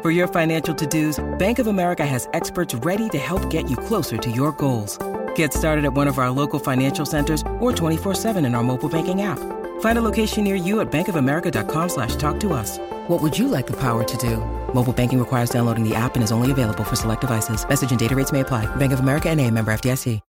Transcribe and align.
For 0.00 0.12
your 0.12 0.28
financial 0.28 0.72
to-dos, 0.76 1.18
Bank 1.38 1.58
of 1.58 1.66
America 1.66 2.06
has 2.06 2.28
experts 2.32 2.72
ready 2.86 3.08
to 3.08 3.18
help 3.18 3.50
get 3.50 3.68
you 3.68 3.76
closer 3.76 4.16
to 4.16 4.30
your 4.30 4.52
goals. 4.52 4.96
Get 5.34 5.52
started 5.52 5.84
at 5.84 5.92
one 5.92 6.06
of 6.06 6.18
our 6.18 6.30
local 6.30 6.60
financial 6.60 7.04
centers 7.04 7.42
or 7.58 7.72
24-7 7.72 8.36
in 8.46 8.54
our 8.54 8.62
mobile 8.62 8.88
banking 8.88 9.22
app. 9.22 9.40
Find 9.80 9.98
a 9.98 10.04
location 10.04 10.44
near 10.44 10.54
you 10.54 10.78
at 10.78 10.92
bankofamerica.com 10.92 11.88
slash 11.88 12.14
talk 12.14 12.38
to 12.40 12.52
us. 12.52 12.78
What 13.08 13.20
would 13.22 13.36
you 13.36 13.48
like 13.48 13.66
the 13.66 13.80
power 13.80 14.04
to 14.04 14.16
do? 14.18 14.36
Mobile 14.72 14.92
banking 14.92 15.18
requires 15.18 15.50
downloading 15.50 15.82
the 15.82 15.96
app 15.96 16.14
and 16.14 16.22
is 16.22 16.30
only 16.30 16.52
available 16.52 16.84
for 16.84 16.94
select 16.94 17.22
devices. 17.22 17.68
Message 17.68 17.90
and 17.90 17.98
data 17.98 18.14
rates 18.14 18.30
may 18.30 18.40
apply. 18.40 18.66
Bank 18.76 18.92
of 18.92 19.00
America 19.00 19.28
and 19.28 19.40
a 19.40 19.50
member 19.50 19.72
FDIC. 19.72 20.20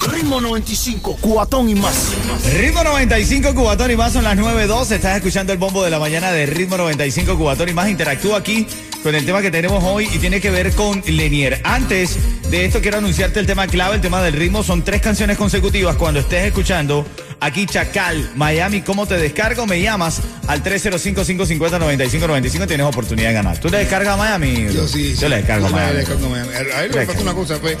Ritmo 0.00 0.40
95, 0.40 1.16
cuatón 1.20 1.68
y 1.68 1.74
más. 1.74 2.14
Ritmo 2.54 2.82
95 2.82 3.54
Cubatón 3.54 3.90
y 3.90 3.96
más 3.96 4.12
son 4.12 4.24
las 4.24 4.36
9.12. 4.36 4.92
Estás 4.92 5.16
escuchando 5.16 5.52
el 5.52 5.58
bombo 5.58 5.82
de 5.84 5.90
la 5.90 5.98
mañana 5.98 6.32
de 6.32 6.46
Ritmo 6.46 6.76
95 6.76 7.36
Cubatón 7.36 7.68
y 7.68 7.72
más. 7.72 7.88
Interactúa 7.88 8.38
aquí 8.38 8.66
con 9.02 9.14
el 9.14 9.24
tema 9.24 9.40
que 9.40 9.50
tenemos 9.50 9.82
hoy 9.84 10.08
y 10.12 10.18
tiene 10.18 10.40
que 10.40 10.50
ver 10.50 10.72
con 10.72 11.02
Lenier. 11.06 11.60
Antes 11.64 12.18
de 12.50 12.64
esto 12.66 12.80
quiero 12.80 12.98
anunciarte 12.98 13.40
el 13.40 13.46
tema 13.46 13.66
clave, 13.66 13.96
el 13.96 14.00
tema 14.00 14.22
del 14.22 14.34
ritmo. 14.34 14.62
Son 14.62 14.82
tres 14.82 15.00
canciones 15.00 15.36
consecutivas. 15.38 15.96
Cuando 15.96 16.20
estés 16.20 16.44
escuchando 16.46 17.06
aquí 17.40 17.66
Chacal, 17.66 18.30
Miami, 18.36 18.82
¿cómo 18.82 19.06
te 19.06 19.16
descargo? 19.16 19.66
Me 19.66 19.80
llamas 19.80 20.20
al 20.46 20.62
305-550-9595 20.62 22.66
tienes 22.66 22.86
oportunidad 22.86 23.28
de 23.28 23.34
ganar. 23.34 23.58
¿Tú 23.58 23.68
le 23.70 23.78
descargas 23.78 24.14
a 24.14 24.16
Miami? 24.16 24.66
Yo 24.72 24.86
sí. 24.86 25.14
Yo 25.16 25.28
le 25.28 25.36
descargo 25.36 25.66
a 25.66 25.70
Yo 25.70 25.76
le 25.76 25.82
Miami. 25.82 25.98
descargo 25.98 26.26
a 26.26 26.30
Miami. 26.30 26.52
A 26.52 26.84
él 26.84 26.90
me 26.94 27.06
falta 27.06 27.22
una 27.22 27.34
cosa, 27.34 27.56
fue. 27.58 27.76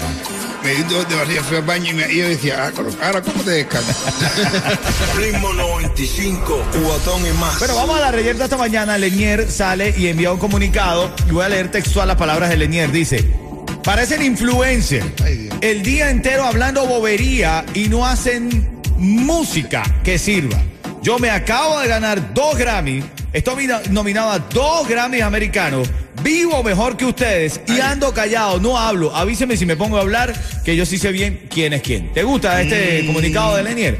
Me 0.62 0.74
de 0.74 1.14
barriga, 1.16 1.42
fui 1.42 1.56
al 1.56 1.62
baño 1.62 1.90
y, 1.90 1.94
me, 1.94 2.12
y 2.12 2.16
yo 2.18 2.28
decía, 2.28 2.66
ah, 2.66 2.82
ahora, 3.06 3.22
¿cómo 3.22 3.42
te 3.42 3.50
descargas? 3.50 3.96
Ritmo 5.16 5.52
95, 5.54 6.64
cuatón 6.84 7.26
y 7.26 7.30
más. 7.38 7.58
Bueno, 7.58 7.76
vamos 7.76 7.96
a 7.96 8.00
la 8.00 8.10
reyerta 8.12 8.44
esta 8.44 8.58
mañana. 8.58 8.98
Lenier 8.98 9.50
sale 9.50 9.94
y 9.96 10.08
envía 10.08 10.30
un 10.32 10.38
comunicado. 10.38 11.10
Y 11.28 11.32
voy 11.32 11.44
a 11.44 11.48
leer 11.48 11.70
textual 11.70 12.08
las 12.08 12.16
palabras 12.18 12.50
de 12.50 12.58
Lenier. 12.58 12.92
Dice: 12.92 13.24
Parecen 13.82 14.22
influencer. 14.22 15.02
Ay. 15.24 15.48
El 15.62 15.82
día 15.82 16.10
entero 16.10 16.44
hablando 16.44 16.86
bobería 16.86 17.64
y 17.72 17.88
no 17.88 18.06
hacen 18.06 18.80
música 18.98 19.82
que 20.04 20.18
sirva. 20.18 20.58
Yo 21.02 21.18
me 21.18 21.30
acabo 21.30 21.80
de 21.80 21.88
ganar 21.88 22.34
dos 22.34 22.56
Grammy. 22.58 23.02
Estoy 23.32 23.56
mina- 23.56 23.80
nominado 23.90 24.30
a 24.30 24.38
dos 24.40 24.86
Grammys 24.86 25.22
americanos. 25.22 25.88
Vivo 26.22 26.62
mejor 26.62 26.96
que 26.96 27.06
ustedes 27.06 27.60
y 27.66 27.80
ando 27.80 28.12
callado, 28.12 28.60
no 28.60 28.78
hablo. 28.78 29.14
Avíseme 29.14 29.56
si 29.56 29.64
me 29.64 29.76
pongo 29.76 29.96
a 29.96 30.00
hablar, 30.00 30.34
que 30.64 30.76
yo 30.76 30.84
sí 30.84 30.98
sé 30.98 31.12
bien 31.12 31.46
quién 31.50 31.72
es 31.72 31.82
quién. 31.82 32.12
¿Te 32.12 32.22
gusta 32.22 32.60
este 32.60 33.06
comunicado 33.06 33.56
de 33.56 33.62
Lenier? 33.62 33.98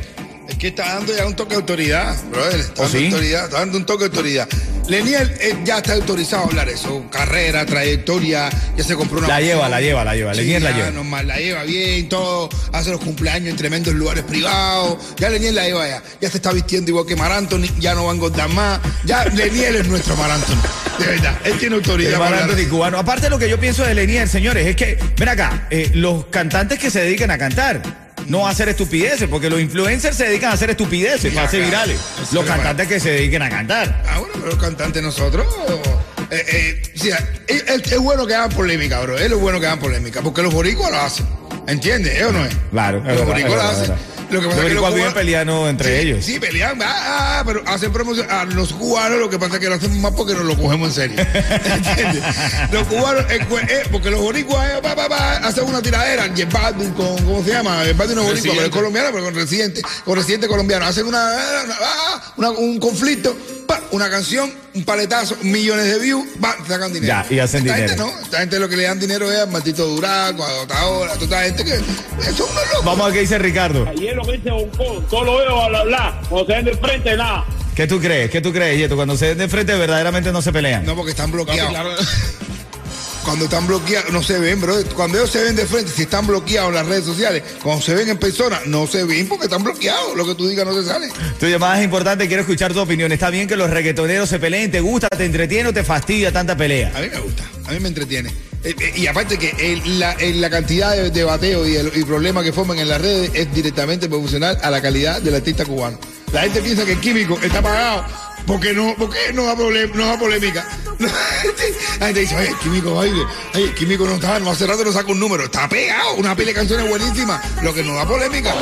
Es 0.48 0.56
que 0.56 0.68
está 0.68 0.94
dando 0.96 1.16
ya 1.16 1.24
un 1.26 1.34
toque 1.36 1.50
de 1.50 1.60
autoridad, 1.60 2.16
brother. 2.30 2.60
Está 2.60 2.82
¿Oh, 2.82 2.84
dando 2.84 2.98
sí? 2.98 3.04
autoridad, 3.06 3.44
está 3.44 3.58
dando 3.60 3.78
un 3.78 3.86
toque 3.86 4.04
de 4.04 4.10
autoridad. 4.10 4.48
Leniel 4.88 5.32
eh, 5.40 5.56
ya 5.64 5.78
está 5.78 5.94
autorizado 5.94 6.42
a 6.42 6.46
hablar 6.46 6.68
eso. 6.68 7.04
Carrera, 7.12 7.64
trayectoria, 7.64 8.50
ya 8.76 8.82
se 8.84 8.96
compró 8.96 9.18
una. 9.18 9.28
La 9.28 9.40
lleva, 9.40 9.68
la 9.68 9.80
lleva, 9.80 10.04
la 10.04 10.16
lleva. 10.16 10.34
Sí, 10.34 10.58
la 10.58 10.72
lleva. 10.72 10.90
normal, 10.90 11.28
la 11.28 11.36
lleva 11.36 11.62
bien, 11.62 12.08
todo. 12.08 12.50
Hace 12.72 12.90
los 12.90 13.00
cumpleaños 13.00 13.50
en 13.50 13.56
tremendos 13.56 13.94
lugares 13.94 14.24
privados. 14.24 14.98
Ya 15.18 15.30
Leniel 15.30 15.54
la 15.54 15.64
lleva 15.66 15.86
ya. 15.86 16.02
Ya 16.20 16.28
se 16.28 16.38
está 16.38 16.52
vistiendo 16.52 16.90
igual 16.90 17.06
que 17.06 17.14
Mar 17.14 17.30
Anthony. 17.30 17.68
Ya 17.78 17.94
no 17.94 18.04
va 18.06 18.10
a 18.10 18.14
engordar 18.16 18.48
más. 18.48 18.80
Ya 19.04 19.24
Leniel 19.26 19.76
es 19.76 19.86
nuestro 19.86 20.16
Mar 20.16 20.32
Anthony. 20.32 20.58
De 21.00 21.06
verdad. 21.06 21.34
Él 21.44 21.58
tiene 21.58 21.76
autoridad 21.76 22.18
para. 22.18 22.44
Anthony 22.44 22.68
cubano. 22.68 22.98
Aparte 22.98 23.28
lo 23.30 23.38
que 23.38 23.48
yo 23.48 23.58
pienso 23.58 23.84
de 23.84 23.94
Lenier, 23.94 24.28
señores, 24.28 24.66
es 24.66 24.76
que, 24.76 24.98
ven 25.18 25.28
acá, 25.28 25.66
eh, 25.70 25.90
los 25.94 26.26
cantantes 26.26 26.78
que 26.78 26.90
se 26.90 27.00
dedican 27.00 27.30
a 27.30 27.38
cantar, 27.38 27.80
no 28.26 28.46
a 28.46 28.50
hacer 28.50 28.68
estupideces, 28.68 29.28
porque 29.28 29.48
los 29.50 29.60
influencers 29.60 30.16
se 30.16 30.26
dedican 30.26 30.50
a 30.50 30.54
hacer 30.54 30.70
estupideces, 30.70 31.32
para 31.34 31.48
acá. 31.48 31.56
virales. 31.56 31.98
Los 32.32 32.44
cantantes 32.44 32.86
que 32.86 33.00
se 33.00 33.10
dediquen 33.10 33.42
a 33.42 33.48
cantar. 33.48 34.02
Ah, 34.08 34.18
bueno, 34.18 34.34
pero 34.34 34.46
los 34.46 34.58
cantantes 34.58 35.02
nosotros. 35.02 35.46
Eh, 36.30 36.44
eh, 36.52 36.82
o 36.94 36.98
sea, 36.98 37.28
es, 37.48 37.64
es- 37.66 37.92
es 37.92 37.98
bueno 37.98 38.24
que 38.26 38.34
hagan 38.34 38.50
polémica, 38.50 39.00
bro. 39.00 39.18
Es 39.18 39.28
lo 39.30 39.38
bueno 39.38 39.58
que 39.58 39.66
hagan 39.66 39.80
polémica. 39.80 40.20
Porque 40.22 40.42
los 40.42 40.52
boricuas 40.54 40.90
lo 40.92 41.00
hacen. 41.00 41.26
¿Entiendes? 41.66 42.18
¿Eh 42.20 42.24
o 42.24 42.32
no 42.32 42.44
es? 42.44 42.54
Claro, 42.70 42.98
es 43.06 43.16
Los 43.16 43.26
boricuas 43.26 43.52
es 43.82 43.88
lo 43.88 43.94
hacen. 43.94 43.94
Lo 44.30 44.40
que 44.40 44.46
pasa 44.48 44.60
es 44.60 44.66
que 44.68 44.74
viven 44.74 44.90
cubanos- 44.92 45.14
peleando 45.14 45.68
entre 45.68 45.88
Sí, 46.00 46.06
ellos. 46.08 46.24
Sí, 46.24 46.38
pelean. 46.40 46.80
Ah, 46.82 47.38
ah, 47.38 47.42
pero 47.46 47.62
hacen 47.66 47.92
promoción. 47.92 48.30
A 48.30 48.44
los 48.44 48.72
cubanos 48.72 49.18
lo 49.18 49.28
que 49.30 49.38
pasa 49.38 49.54
es 49.54 49.60
que 49.60 49.68
lo 49.68 49.74
hacemos 49.74 49.96
más 49.98 50.12
porque 50.12 50.34
nos 50.34 50.44
lo 50.44 50.56
cogemos 50.56 50.88
en 50.88 50.94
serio. 50.94 51.16
¿Entiendes? 51.64 52.22
los 52.72 52.86
cubanos, 52.86 53.24
eh, 53.30 53.40
pues, 53.48 53.64
eh, 53.70 53.82
porque 53.90 54.10
los 54.10 54.20
boricuas 54.20 54.68
eh, 54.70 54.80
pa, 54.82 54.94
pa, 54.94 55.08
pa, 55.08 55.36
hacen 55.38 55.64
una 55.64 55.82
tiradera. 55.82 56.28
Baldwin 56.50 56.90
con, 56.92 57.16
¿cómo 57.24 57.44
se 57.44 57.50
llama? 57.50 57.82
Baldwin 57.96 58.16
no 58.16 58.22
es 58.22 58.28
boricua, 58.28 58.52
pero 58.54 58.66
es 58.66 58.70
colombiano, 58.72 59.08
pero 59.12 59.24
con 59.24 59.34
residente, 59.34 59.82
con 60.04 60.16
residente 60.16 60.48
colombiano. 60.48 60.86
Hacen 60.86 61.06
una, 61.06 61.18
una- 61.64 61.74
ah, 61.80 62.32
una- 62.36 62.50
un 62.50 62.78
conflicto, 62.78 63.36
pa, 63.70 63.80
una 63.92 64.10
canción, 64.10 64.52
un 64.74 64.84
paletazo, 64.84 65.36
millones 65.42 65.86
de 65.86 65.98
views, 65.98 66.26
va, 66.42 66.56
sacan 66.66 66.92
dinero. 66.92 67.06
Ya, 67.06 67.34
y 67.34 67.38
hacen 67.38 67.60
esta 67.66 67.76
dinero. 67.76 67.88
Gente 67.88 68.02
no, 68.02 68.22
esta 68.22 68.38
gente 68.40 68.58
lo 68.58 68.68
que 68.68 68.76
le 68.76 68.82
dan 68.84 68.98
dinero 68.98 69.30
es 69.30 69.40
a 69.40 69.46
Martito 69.46 69.86
Duraco, 69.86 70.44
a 70.44 70.50
Dotadora, 70.52 71.12
a 71.12 71.16
toda 71.16 71.46
esta 71.46 71.62
gente 71.62 71.64
que. 71.64 71.84
Vamos 72.84 73.00
a 73.00 73.04
ver 73.06 73.14
qué 73.14 73.20
dice 73.20 73.38
Ricardo. 73.38 73.88
Y 73.96 74.08
es 74.08 74.16
lo 74.16 74.24
que 74.24 74.32
dice 74.32 74.50
Bonco, 74.50 75.04
todo 75.08 75.24
lo 75.24 75.36
veo 75.38 75.68
bla, 75.68 75.84
bla. 75.84 76.20
Cuando 76.28 76.46
se 76.46 76.52
ven 76.54 76.64
de 76.64 76.76
frente, 76.76 77.16
nada. 77.16 77.44
¿Qué 77.74 77.86
tú 77.86 78.00
crees? 78.00 78.30
¿Qué 78.30 78.40
tú 78.40 78.52
crees, 78.52 78.78
Yeto? 78.78 78.96
Cuando 78.96 79.16
se 79.16 79.26
den 79.26 79.38
de 79.38 79.48
frente 79.48 79.74
verdaderamente 79.74 80.32
no 80.32 80.42
se 80.42 80.52
pelean. 80.52 80.84
No, 80.84 80.96
porque 80.96 81.12
están 81.12 81.30
bloqueados. 81.30 82.06
Cuando 83.24 83.44
están 83.44 83.66
bloqueados, 83.66 84.10
no 84.12 84.22
se 84.22 84.38
ven, 84.38 84.60
bro. 84.60 84.74
Cuando 84.96 85.18
ellos 85.18 85.30
se 85.30 85.42
ven 85.44 85.54
de 85.54 85.66
frente, 85.66 85.92
si 85.94 86.02
están 86.02 86.26
bloqueados 86.26 86.70
en 86.70 86.74
las 86.76 86.86
redes 86.86 87.04
sociales, 87.04 87.42
cuando 87.62 87.82
se 87.82 87.94
ven 87.94 88.08
en 88.08 88.18
persona, 88.18 88.60
no 88.66 88.86
se 88.86 89.04
ven 89.04 89.28
porque 89.28 89.44
están 89.44 89.62
bloqueados. 89.62 90.16
Lo 90.16 90.26
que 90.26 90.34
tú 90.34 90.48
digas 90.48 90.66
no 90.66 90.74
se 90.74 90.84
sale. 90.88 91.08
Tu 91.38 91.46
llamada 91.46 91.78
es 91.78 91.84
importante, 91.84 92.26
quiero 92.26 92.40
escuchar 92.42 92.72
tu 92.72 92.80
opinión. 92.80 93.12
¿Está 93.12 93.30
bien 93.30 93.46
que 93.46 93.56
los 93.56 93.70
reggaetoneros 93.70 94.28
se 94.28 94.38
peleen? 94.38 94.70
¿Te 94.70 94.80
gusta, 94.80 95.08
te 95.08 95.24
entretiene 95.26 95.68
o 95.68 95.72
te 95.72 95.84
fastidia 95.84 96.32
tanta 96.32 96.56
pelea? 96.56 96.92
A 96.96 97.00
mí 97.00 97.08
me 97.12 97.20
gusta, 97.20 97.44
a 97.66 97.72
mí 97.72 97.78
me 97.80 97.88
entretiene. 97.88 98.30
Eh, 98.64 98.74
eh, 98.78 98.92
y 98.96 99.06
aparte 99.06 99.38
que 99.38 99.54
el- 99.58 99.98
la, 100.00 100.12
el- 100.12 100.40
la 100.40 100.50
cantidad 100.50 100.92
de, 100.96 101.10
de 101.10 101.24
bateo 101.24 101.66
y 101.68 101.76
el 101.76 101.92
y 101.94 102.04
problemas 102.04 102.42
que 102.44 102.52
forman 102.52 102.78
en 102.78 102.88
las 102.88 103.00
redes 103.00 103.30
es 103.34 103.52
directamente 103.54 104.08
proporcional 104.08 104.58
a 104.62 104.70
la 104.70 104.80
calidad 104.82 105.20
del 105.22 105.34
artista 105.34 105.64
cubano. 105.64 105.98
La 106.32 106.42
gente 106.42 106.60
piensa 106.62 106.84
que 106.84 106.92
el 106.92 107.00
químico 107.00 107.38
está 107.42 107.62
pagado 107.62 108.04
porque 108.46 108.72
no, 108.72 108.94
porque 108.98 109.18
no 109.34 109.44
da, 109.44 109.54
problem- 109.56 109.92
no 109.94 110.06
da 110.06 110.18
polémica. 110.18 110.66
La 111.00 112.06
gente 112.06 112.20
dice, 112.20 112.36
oye, 112.36 112.48
el 112.48 112.58
químico 112.58 112.94
baile, 112.94 113.24
oye, 113.54 113.64
el 113.64 113.74
químico 113.74 114.04
no 114.04 114.14
está, 114.14 114.38
no 114.38 114.50
hace 114.50 114.66
rato 114.66 114.84
no 114.84 114.92
saca 114.92 115.10
un 115.10 115.18
número, 115.18 115.44
está 115.44 115.68
pegado, 115.68 116.14
una 116.16 116.36
pila 116.36 116.48
de 116.48 116.54
canciones 116.54 116.88
buenísimas, 116.88 117.42
lo 117.62 117.72
que 117.72 117.82
no 117.82 117.94
da 117.94 118.06
polémica. 118.06 118.54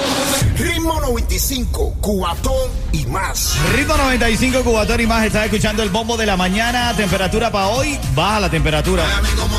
Ritmo 0.57 1.01
95, 1.01 1.97
cuatón 2.01 2.71
y 2.93 3.07
más. 3.07 3.57
Ritmo 3.75 3.97
95 3.97 4.63
Cubatón 4.63 5.01
y 5.01 5.07
más, 5.07 5.27
estás 5.27 5.47
escuchando 5.47 5.83
el 5.83 5.91
bombo 5.91 6.17
de 6.17 6.27
la 6.27 6.37
mañana. 6.37 6.95
Temperatura 6.97 7.51
para 7.51 7.69
hoy, 7.69 7.99
baja 8.15 8.41
la 8.41 8.51
temperatura. 8.51 9.05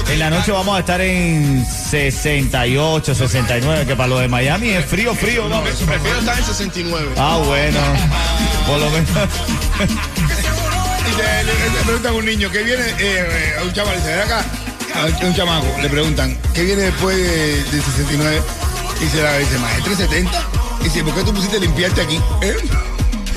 En 0.10 0.20
la 0.20 0.30
noche 0.30 0.52
vamos 0.52 0.78
a 0.78 0.80
estar 0.80 1.02
en 1.02 1.66
68, 1.66 3.14
69, 3.16 3.86
que 3.86 3.96
para 3.96 4.08
lo 4.08 4.20
de 4.20 4.28
Miami 4.28 4.70
es 4.70 4.86
frío, 4.86 5.14
frío, 5.16 5.48
¿no? 5.50 5.62
Prefiero 5.64 6.20
estar 6.20 6.38
en 6.38 6.46
69. 6.46 7.12
Ah, 7.18 7.42
bueno. 7.46 7.80
Por 8.68 8.80
lo 8.80 8.90
menos. 8.90 9.10
Le, 11.18 11.84
preguntan 11.84 12.14
a 12.14 12.16
un 12.16 12.26
niño 12.26 12.52
que 12.52 12.64
viene, 12.64 12.84
eh, 12.84 12.96
eh, 13.00 13.56
a 13.60 13.64
un 13.64 13.74
chaval, 13.74 13.96
dice, 13.96 14.10
ven 14.10 14.20
acá, 14.20 14.46
a 14.96 15.26
un 15.26 15.36
chamaco, 15.36 15.68
le 15.82 15.90
preguntan, 15.90 16.38
¿qué 16.54 16.64
viene 16.64 16.84
después 16.84 17.18
de, 17.18 17.64
de 17.64 17.82
69? 17.82 18.42
Y 19.02 19.08
se 19.08 19.22
la 19.22 19.38
dice, 19.38 19.58
más, 19.58 19.74
370. 19.84 20.32
Y 20.82 20.84
dice, 20.86 21.04
¿por 21.04 21.16
qué 21.16 21.24
tú 21.24 21.34
pusiste 21.34 21.60
limpiarte 21.60 22.02
aquí? 22.02 22.20
¿Eh? 22.42 22.56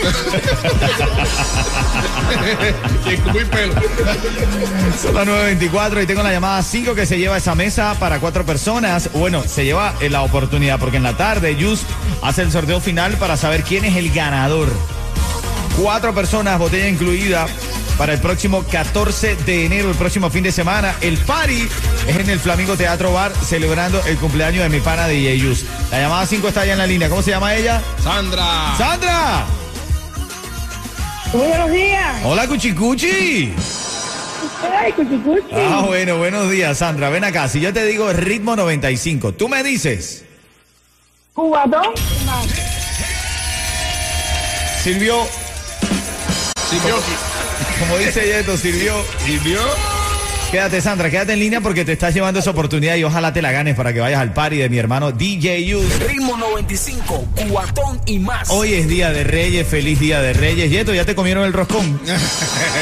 Son 5.00 5.14
las 5.14 5.26
9.24 5.26 6.02
y 6.02 6.06
tengo 6.06 6.22
la 6.22 6.32
llamada 6.32 6.62
5 6.62 6.94
que 6.94 7.06
se 7.06 7.18
lleva 7.18 7.36
esa 7.36 7.54
mesa 7.54 7.94
para 7.98 8.18
cuatro 8.18 8.44
personas. 8.44 9.10
Bueno, 9.12 9.42
se 9.46 9.64
lleva 9.64 9.94
eh, 10.00 10.10
la 10.10 10.22
oportunidad 10.22 10.78
porque 10.78 10.96
en 10.96 11.02
la 11.02 11.16
tarde 11.16 11.56
Yus 11.56 11.82
hace 12.22 12.42
el 12.42 12.52
sorteo 12.52 12.80
final 12.80 13.16
para 13.18 13.36
saber 13.36 13.62
quién 13.62 13.84
es 13.84 13.96
el 13.96 14.12
ganador. 14.12 14.68
Cuatro 15.76 16.14
personas, 16.14 16.58
botella 16.58 16.88
incluida, 16.88 17.46
para 17.96 18.12
el 18.12 18.20
próximo 18.20 18.62
14 18.64 19.36
de 19.36 19.66
enero, 19.66 19.90
el 19.90 19.96
próximo 19.96 20.30
fin 20.30 20.44
de 20.44 20.52
semana. 20.52 20.94
El 21.00 21.16
party 21.18 21.68
es 22.06 22.16
en 22.16 22.30
el 22.30 22.38
Flamingo 22.38 22.76
Teatro 22.76 23.12
Bar, 23.12 23.32
celebrando 23.44 24.02
el 24.06 24.16
cumpleaños 24.18 24.62
de 24.62 24.68
mi 24.68 24.80
pana 24.80 25.06
DJ 25.08 25.38
Yus. 25.38 25.64
La 25.90 26.00
llamada 26.00 26.26
5 26.26 26.48
está 26.48 26.60
allá 26.62 26.72
en 26.72 26.78
la 26.78 26.86
línea. 26.86 27.08
¿Cómo 27.08 27.22
se 27.22 27.30
llama 27.30 27.54
ella? 27.54 27.82
Sandra. 28.02 28.74
¡Sandra! 28.76 29.46
Muy 31.32 31.46
buenos 31.46 31.70
días. 31.70 32.20
Hola, 32.24 32.46
Cuchicuchi. 32.46 33.54
¿Ustedes 34.44 34.74
Ay, 34.78 34.92
cuchi, 34.92 35.16
cuchi. 35.18 35.54
Ah, 35.54 35.84
bueno, 35.86 36.18
buenos 36.18 36.50
días, 36.50 36.78
Sandra. 36.78 37.08
Ven 37.08 37.24
acá. 37.24 37.48
Si 37.48 37.60
yo 37.60 37.72
te 37.72 37.84
digo 37.86 38.12
ritmo 38.12 38.54
95, 38.54 39.32
tú 39.32 39.48
me 39.48 39.62
dices, 39.62 40.24
Cubatón. 41.32 41.94
sirvió, 44.82 45.26
Sirvió. 46.72 46.96
como 47.80 47.98
dice 47.98 48.26
Yeto, 48.26 48.56
sirvió. 48.56 48.94
¿Sirvió? 49.24 49.60
Quédate, 50.50 50.80
Sandra, 50.82 51.10
quédate 51.10 51.32
en 51.32 51.40
línea 51.40 51.60
porque 51.60 51.84
te 51.84 51.92
estás 51.92 52.12
llevando 52.14 52.40
esa 52.40 52.50
oportunidad 52.50 52.96
y 52.96 53.04
ojalá 53.04 53.32
te 53.32 53.40
la 53.40 53.52
ganes 53.52 53.74
para 53.74 53.92
que 53.92 54.00
vayas 54.00 54.20
al 54.20 54.34
party 54.34 54.56
de 54.56 54.68
mi 54.68 54.78
hermano 54.78 55.10
DJ 55.10 55.64
Yus. 55.64 55.98
Ritmo 56.00 56.36
95, 56.36 57.26
cuatón 57.50 58.00
y 58.06 58.18
más. 58.18 58.50
Hoy 58.50 58.74
es 58.74 58.86
Día 58.88 59.12
de 59.12 59.24
Reyes, 59.24 59.66
feliz 59.66 59.98
Día 59.98 60.20
de 60.20 60.34
Reyes. 60.34 60.70
Yeto, 60.70 60.92
¿ya 60.92 61.04
te 61.04 61.14
comieron 61.14 61.44
el 61.44 61.52
roscón? 61.54 61.98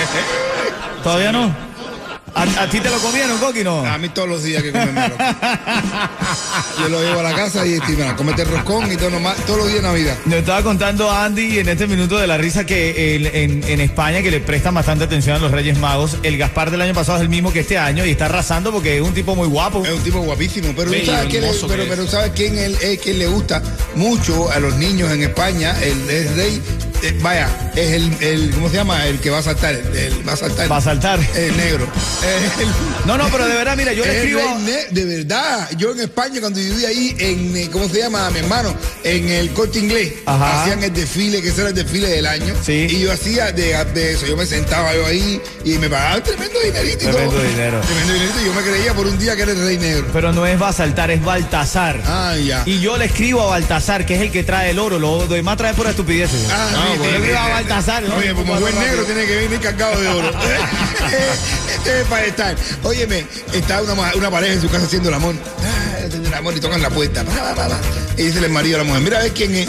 ¿Todavía 1.04 1.30
no? 1.32 1.69
¿A, 2.34 2.42
a 2.62 2.70
ti 2.70 2.80
te 2.80 2.88
lo 2.88 2.98
comieron, 2.98 3.38
Coqui, 3.38 3.64
no? 3.64 3.84
A 3.84 3.98
mí 3.98 4.08
todos 4.10 4.28
los 4.28 4.42
días 4.42 4.62
que 4.62 4.70
comen 4.72 4.94
roscón. 4.94 5.18
Yo 6.80 6.88
lo 6.88 7.02
llevo 7.02 7.20
a 7.20 7.22
la 7.24 7.34
casa 7.34 7.66
y 7.66 7.74
estoy, 7.74 7.96
mira, 7.96 8.14
comete 8.16 8.44
roscón 8.44 8.90
y 8.90 8.96
todo 8.96 9.10
nomás, 9.10 9.36
todos 9.46 9.58
los 9.60 9.68
días 9.68 9.82
de 9.82 9.88
Navidad. 9.88 10.16
Nos 10.26 10.36
estaba 10.38 10.62
contando 10.62 11.10
Andy 11.10 11.58
en 11.58 11.68
este 11.68 11.86
minuto 11.86 12.18
de 12.18 12.26
la 12.26 12.38
risa 12.38 12.64
que 12.64 13.16
el- 13.16 13.26
en, 13.26 13.64
en 13.64 13.80
España, 13.80 14.22
que 14.22 14.30
le 14.30 14.40
prestan 14.40 14.74
bastante 14.74 15.04
atención 15.04 15.36
a 15.36 15.38
los 15.38 15.50
Reyes 15.50 15.76
Magos, 15.78 16.16
el 16.22 16.38
Gaspar 16.38 16.70
del 16.70 16.80
año 16.82 16.94
pasado 16.94 17.18
es 17.18 17.22
el 17.22 17.28
mismo 17.28 17.52
que 17.52 17.60
este 17.60 17.78
año 17.78 18.04
y 18.06 18.10
está 18.10 18.26
arrasando 18.26 18.72
porque 18.72 18.96
es 18.96 19.02
un 19.02 19.12
tipo 19.12 19.34
muy 19.34 19.48
guapo. 19.48 19.84
Es 19.84 19.90
un 19.92 20.02
tipo 20.02 20.20
guapísimo, 20.20 20.72
pero 20.76 20.90
Bello, 20.90 21.12
¿sabes 21.12 21.28
quién 21.30 21.42
es? 21.44 21.48
hermoso 21.50 21.68
Pero, 21.68 21.84
pero 21.88 22.06
¿sabes 22.06 22.32
quién 22.34 22.58
él, 22.58 22.76
es 22.80 23.00
que 23.00 23.12
le 23.14 23.26
gusta 23.26 23.62
mucho 23.96 24.50
a 24.50 24.58
los 24.60 24.76
niños 24.76 25.10
en 25.12 25.22
España? 25.22 25.74
El, 25.82 26.08
el 26.08 26.34
rey, 26.36 26.62
eh, 27.02 27.16
vaya, 27.20 27.48
es 27.74 27.92
el, 27.92 28.16
el, 28.20 28.50
¿cómo 28.50 28.68
se 28.68 28.76
llama? 28.76 29.06
El 29.06 29.18
que 29.20 29.30
va 29.30 29.38
a 29.38 29.42
saltar, 29.42 29.74
el, 29.74 29.96
el- 29.96 30.28
va 30.28 30.32
a 30.32 30.36
saltar. 30.36 30.70
Va 30.70 30.76
a 30.76 30.80
saltar. 30.80 31.20
El 31.34 31.56
negro. 31.56 31.86
El- 32.22 33.06
No, 33.06 33.16
no, 33.16 33.28
pero 33.30 33.46
de 33.46 33.54
verdad, 33.54 33.76
mira, 33.76 33.92
yo 33.92 34.04
le 34.04 34.16
escribo. 34.18 34.40
de 34.90 35.04
verdad, 35.04 35.68
yo 35.76 35.92
en 35.92 36.00
España 36.00 36.40
cuando 36.40 36.58
vivía 36.60 36.88
ahí 36.88 37.14
en, 37.18 37.56
eh, 37.56 37.68
¿cómo 37.72 37.88
se 37.88 37.98
llama, 38.00 38.28
mi 38.30 38.38
hermano? 38.40 38.74
En 39.04 39.28
el 39.28 39.50
corte 39.52 39.78
inglés, 39.78 40.12
Ajá. 40.26 40.62
hacían 40.62 40.82
el 40.82 40.92
desfile, 40.92 41.40
que 41.42 41.48
ese 41.48 41.60
era 41.62 41.70
el 41.70 41.74
desfile 41.76 42.08
del 42.08 42.26
año. 42.26 42.54
Sí. 42.64 42.86
Y 42.90 43.00
yo 43.00 43.12
hacía 43.12 43.52
de, 43.52 43.82
de 43.94 44.12
eso, 44.12 44.26
yo 44.26 44.36
me 44.36 44.46
sentaba 44.46 44.94
yo 44.94 45.06
ahí 45.06 45.40
y 45.64 45.70
me 45.78 45.88
pagaban 45.88 46.22
tremendo 46.22 46.58
dinerito 46.60 47.04
y 47.04 47.08
Tremendo 47.08 47.32
todo. 47.32 47.42
dinero. 47.42 47.80
Tremendo 47.86 48.12
dinerito 48.14 48.40
y 48.40 48.44
yo 48.46 48.52
me 48.52 48.62
creía 48.62 48.94
por 48.94 49.06
un 49.06 49.18
día 49.18 49.36
que 49.36 49.42
era 49.42 49.52
el 49.52 49.64
rey 49.66 49.78
negro. 49.78 50.06
Pero 50.12 50.32
no 50.32 50.46
es 50.46 50.60
va 50.60 50.68
a 50.68 50.72
saltar, 50.72 51.10
es 51.10 51.22
Baltasar. 51.24 52.00
Ah, 52.06 52.36
ya. 52.36 52.62
Y 52.66 52.80
yo 52.80 52.96
le 52.98 53.06
escribo 53.06 53.42
a 53.42 53.46
Baltasar, 53.46 54.04
que 54.06 54.16
es 54.16 54.22
el 54.22 54.30
que 54.30 54.42
trae 54.44 54.70
el 54.70 54.78
oro, 54.78 54.98
lo 54.98 55.26
demás 55.26 55.56
trae 55.56 55.74
por 55.74 55.86
estupideces. 55.86 56.46
Ah, 56.50 56.68
Ah, 56.72 56.89
bueno. 56.96 57.12
Yo 57.12 57.16
escribo 57.18 57.38
a 57.38 57.48
Baltasar. 57.48 58.02
¿no? 58.02 58.16
Oye, 58.16 58.34
como 58.34 58.60
buen 58.60 58.78
negro 58.78 59.04
tiene 59.04 59.26
que 59.26 59.36
venir 59.36 59.60
cargado 59.60 60.00
de 60.00 60.08
oro. 60.08 60.30
este 61.74 62.00
es 62.00 62.06
para 62.08 62.26
estar. 62.26 62.56
Óyeme, 62.82 63.26
está 63.52 63.82
una, 63.82 63.94
una 64.14 64.30
pareja 64.30 64.54
en 64.54 64.60
su 64.60 64.68
casa 64.68 64.86
haciendo 64.86 65.08
el 65.08 65.14
amor. 65.14 65.34
Ah, 65.62 65.98
haciendo 66.06 66.28
el 66.28 66.34
amor 66.34 66.56
y 66.56 66.60
tocan 66.60 66.82
la 66.82 66.90
puerta. 66.90 67.24
Y 68.16 68.22
dice 68.24 68.38
el 68.38 68.50
marido 68.50 68.76
a 68.76 68.78
la 68.78 68.84
mujer, 68.84 69.02
mira 69.02 69.18
a 69.18 69.22
ver 69.22 69.32
quién 69.32 69.54
es. 69.54 69.68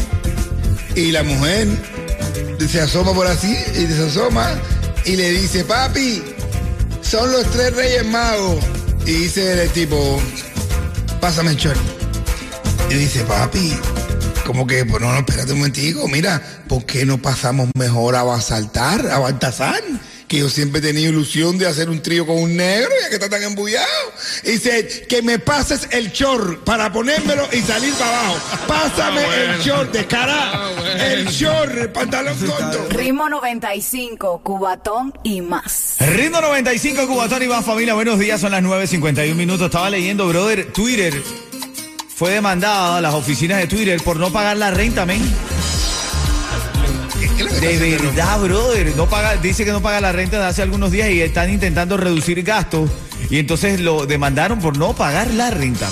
Y 0.95 1.12
la 1.12 1.23
mujer 1.23 1.68
se 2.68 2.81
asoma 2.81 3.13
por 3.13 3.27
así 3.27 3.57
y 3.74 3.88
se 3.88 4.03
asoma 4.06 4.59
y 5.06 5.15
le 5.15 5.31
dice, 5.31 5.63
papi, 5.63 6.21
son 7.01 7.31
los 7.31 7.50
tres 7.51 7.75
reyes 7.75 8.06
magos. 8.06 8.63
Y 9.06 9.12
dice 9.12 9.63
el 9.63 9.69
tipo, 9.71 10.21
pásame 11.19 11.51
el 11.51 11.57
short. 11.57 11.79
Y 12.89 12.94
dice, 12.94 13.24
papi, 13.24 13.74
como 14.51 14.68
que, 14.68 14.83
pues 14.86 15.01
no, 15.01 15.12
no, 15.13 15.19
espérate 15.19 15.53
un 15.53 15.59
momentico, 15.59 16.07
mira, 16.09 16.42
¿por 16.68 16.86
qué 16.86 17.06
no 17.06 17.21
pasamos 17.21 17.69
mejor 17.77 18.15
a 18.18 18.24
Basaltar, 18.24 19.07
a 19.09 19.19
Baltasar? 19.19 19.81
Que 20.27 20.38
yo 20.39 20.50
siempre 20.50 20.80
he 20.80 20.81
tenido 20.81 21.09
ilusión 21.09 21.57
de 21.57 21.68
hacer 21.68 21.89
un 21.89 22.01
trío 22.01 22.25
con 22.25 22.38
un 22.38 22.56
negro, 22.56 22.89
ya 23.01 23.09
que 23.09 23.15
está 23.15 23.30
tan 23.30 23.44
embullado. 23.44 23.86
Y 24.44 24.51
dice, 24.51 25.06
que 25.09 25.21
me 25.21 25.39
pases 25.39 25.88
el 25.92 26.12
short 26.13 26.63
para 26.63 26.89
ponérmelo 26.92 27.50
y 27.51 27.59
salir 27.62 27.94
para 27.95 28.18
abajo. 28.18 28.38
Pásame 28.65 29.21
Ah, 29.21 29.25
bueno. 29.25 29.53
el 29.56 29.59
short, 29.62 29.92
descarado. 29.92 30.51
Ah, 30.53 30.71
bueno. 30.77 31.03
El 31.03 31.27
short, 31.27 31.77
el 31.77 31.89
pantalón 31.92 32.38
corto. 32.38 32.88
Ritmo 32.92 33.27
95, 33.27 34.42
Cubatón 34.42 35.13
y 35.24 35.42
más. 35.42 35.95
Ritmo 36.00 36.39
95, 36.39 37.07
Cubatón 37.07 37.44
y 37.44 37.48
más 37.48 37.65
familia. 37.65 37.94
Buenos 37.94 38.18
días, 38.18 38.39
son 38.39 38.51
las 38.51 38.63
9.51 38.63 39.36
minutos. 39.36 39.65
Estaba 39.65 39.89
leyendo, 39.89 40.27
brother, 40.30 40.71
Twitter 40.71 41.21
fue 42.21 42.33
demandado 42.33 42.97
a 42.97 43.01
las 43.01 43.15
oficinas 43.15 43.57
de 43.57 43.65
Twitter 43.65 44.00
por 44.03 44.18
no 44.18 44.31
pagar 44.31 44.56
la 44.56 44.69
renta, 44.69 45.07
men. 45.07 45.23
¿Qué 47.19 47.25
es 47.25 47.31
lo 47.31 47.47
que 47.47 47.56
está 47.56 47.65
De 47.65 47.79
verdad, 47.79 48.39
brother. 48.39 48.95
No 48.95 49.09
paga, 49.09 49.38
dice 49.38 49.65
que 49.65 49.71
no 49.71 49.81
paga 49.81 50.00
la 50.01 50.12
renta 50.12 50.38
de 50.39 50.45
hace 50.45 50.62
algunos 50.62 50.91
días 50.91 51.09
y 51.09 51.19
están 51.19 51.50
intentando 51.50 51.97
reducir 51.97 52.44
gastos. 52.44 52.91
Y 53.29 53.39
entonces 53.39 53.79
lo 53.79 54.06
demandaron 54.06 54.59
por 54.59 54.77
no 54.77 54.94
pagar 54.94 55.31
la 55.33 55.50
renta, 55.51 55.89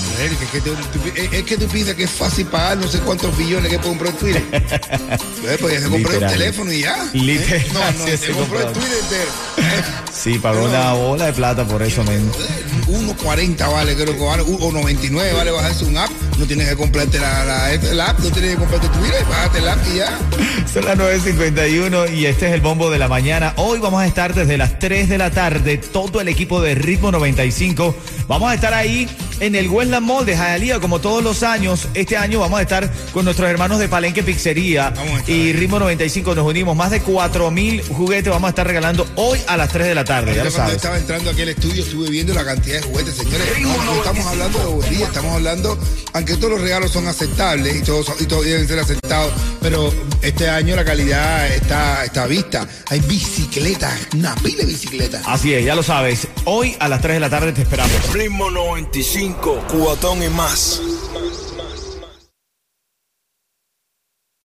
que- 0.51 1.37
es- 1.37 1.43
que 1.43 1.57
tú 1.57 1.67
piensas 1.67 1.95
que 1.95 2.03
es 2.03 2.09
fácil 2.11 2.45
pagar 2.47 2.77
no 2.77 2.87
sé 2.87 2.99
cuántos 2.99 3.35
billones 3.37 3.71
que 3.71 3.77
puede 3.79 3.89
comprar 3.89 4.13
Twitter. 4.13 4.43
Pues, 5.39 5.57
pues 5.61 5.73
ya 5.73 5.79
se 5.81 5.89
compró 5.89 6.13
el 6.13 6.27
teléfono 6.27 6.71
y 6.71 6.81
ya. 6.81 7.09
Literal, 7.13 7.53
¿Eh? 7.61 7.67
No, 7.73 7.79
no, 7.79 8.05
sí, 8.11 8.17
se 8.17 8.31
compró 8.33 8.59
el. 8.59 8.73
Twitter 8.73 8.97
entero. 9.03 9.31
Sí, 10.13 10.37
pagó 10.37 10.65
una 10.65 10.91
bola 10.93 11.27
de 11.27 11.33
plata 11.33 11.65
por 11.65 11.81
eso, 11.81 12.03
men. 12.03 12.29
1.40 12.87 13.71
vale, 13.71 13.95
creo 13.95 14.13
que 14.17 14.23
vale, 14.25 14.43
o 14.45 14.71
99 14.71 15.31
vale 15.33 15.51
bajarse 15.51 15.85
un 15.85 15.97
app. 15.97 16.09
No 16.37 16.45
tienes 16.45 16.67
que 16.67 16.75
comprarte 16.75 17.19
la, 17.19 17.45
la, 17.45 18.05
app, 18.07 18.19
no 18.19 18.29
tienes 18.29 18.51
que 18.51 18.57
comprarte 18.57 18.87
Twitter, 18.89 19.23
bájate 19.29 19.59
el 19.59 19.67
app 19.69 19.79
y 19.93 19.97
ya. 19.97 20.17
Son 20.73 20.83
las 20.85 20.97
9.51 20.97 22.13
y 22.13 22.25
este 22.25 22.47
es 22.47 22.53
el 22.53 22.61
bombo 22.61 22.89
de 22.89 22.97
la 22.99 23.07
mañana. 23.07 23.53
Hoy 23.57 23.79
vamos 23.79 24.01
a 24.01 24.07
estar 24.07 24.33
desde 24.33 24.57
las 24.57 24.77
3 24.79 25.07
de 25.07 25.17
la 25.17 25.31
tarde, 25.31 25.77
todo 25.77 26.19
el 26.21 26.27
equipo 26.27 26.61
de 26.61 26.75
Ritmo 26.75 27.11
95. 27.19 27.95
Vamos 28.27 28.49
a 28.49 28.55
estar 28.55 28.73
ahí 28.73 29.07
en 29.39 29.55
el 29.55 29.69
Westland 29.69 30.05
Mall 30.05 30.25
de 30.25 30.35
Hialeah, 30.35 30.79
como 30.79 30.99
todos 30.99 31.23
los 31.23 31.43
años. 31.43 31.87
Este 31.93 32.17
año 32.17 32.39
vamos 32.39 32.59
a 32.59 32.61
estar 32.61 32.91
con 33.13 33.25
nuestros 33.25 33.49
hermanos 33.49 33.79
de 33.79 33.87
Palenque 33.87 34.23
Pizzería 34.23 34.93
y. 35.27 35.53
Ritmo 35.53 35.79
95 35.79 36.35
nos 36.35 36.45
unimos. 36.45 36.75
Más 36.75 36.91
de 36.91 37.01
4.000 37.01 37.87
juguetes 37.89 38.31
vamos 38.31 38.47
a 38.47 38.49
estar 38.49 38.65
regalando 38.65 39.07
hoy 39.15 39.39
a 39.47 39.57
las 39.57 39.69
3 39.69 39.87
de 39.87 39.95
la 39.95 40.05
tarde, 40.05 40.33
ya 40.35 40.43
lo 40.43 40.51
cuando 40.51 40.57
sabes. 40.57 40.75
estaba 40.75 40.97
entrando 40.97 41.29
aquí 41.29 41.41
al 41.41 41.49
estudio 41.49 41.83
estuve 41.83 42.09
viendo 42.09 42.33
la 42.33 42.45
cantidad 42.45 42.77
de 42.77 42.81
juguetes, 42.83 43.15
señores. 43.15 43.47
No, 43.61 43.83
no 43.83 43.95
estamos 43.95 44.25
hablando 44.25 44.59
de 44.59 44.65
bobería, 44.65 45.05
estamos 45.05 45.33
hablando, 45.33 45.77
aunque 46.13 46.35
todos 46.35 46.51
los 46.51 46.61
regalos 46.61 46.91
son 46.91 47.07
aceptables 47.07 47.75
y 47.75 47.81
todos, 47.81 48.09
y 48.19 48.25
todos 48.25 48.45
deben 48.45 48.67
ser 48.67 48.79
aceptados, 48.79 49.33
pero 49.61 49.93
este 50.21 50.49
año 50.49 50.75
la 50.75 50.85
calidad 50.85 51.47
está, 51.47 52.05
está 52.05 52.25
vista. 52.27 52.67
Hay 52.89 52.99
bicicletas, 53.01 53.93
una 54.15 54.35
pila 54.35 54.59
de 54.59 54.65
bicicletas. 54.65 55.23
Así 55.25 55.53
es, 55.53 55.65
ya 55.65 55.75
lo 55.75 55.83
sabes. 55.83 56.27
Hoy 56.45 56.75
a 56.79 56.87
las 56.87 57.01
3 57.01 57.15
de 57.15 57.19
la 57.19 57.29
tarde 57.29 57.51
te 57.51 57.61
esperamos. 57.61 58.13
Ritmo 58.13 58.49
95, 58.51 59.28
cuatón 59.33 60.23
y 60.23 60.29
más. 60.29 60.81